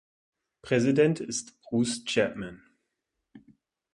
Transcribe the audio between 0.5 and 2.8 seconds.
Präsident ist Bruce Chapman.